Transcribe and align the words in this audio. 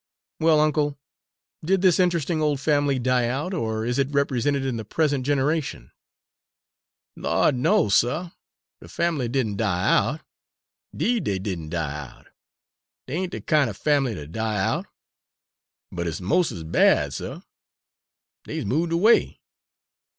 Well, 0.39 0.59
uncle, 0.59 0.97
did 1.63 1.83
this 1.83 1.99
interesting 1.99 2.41
old 2.41 2.59
family 2.59 2.97
die 2.97 3.27
out, 3.27 3.53
or 3.53 3.85
is 3.85 3.99
it 3.99 4.07
represented 4.09 4.65
in 4.65 4.77
the 4.77 4.83
present 4.83 5.23
generation?" 5.27 5.91
"Lawd, 7.15 7.53
no, 7.53 7.87
suh, 7.87 8.31
de 8.81 8.87
fambly 8.87 9.27
did 9.29 9.45
n' 9.45 9.55
die 9.57 9.95
out 9.95 10.21
'deed 10.97 11.25
dey 11.25 11.37
did 11.37 11.59
n' 11.59 11.69
die 11.69 11.95
out! 12.07 12.29
dey 13.05 13.13
ain't 13.13 13.31
de 13.31 13.41
kind 13.41 13.69
er 13.69 13.73
fambly 13.73 14.15
ter 14.15 14.25
die 14.25 14.57
out! 14.59 14.87
But 15.91 16.07
it's 16.07 16.19
mos' 16.19 16.51
as 16.51 16.63
bad, 16.63 17.13
suh 17.13 17.41
dey's 18.45 18.65
moved 18.65 18.91
away. 18.91 19.39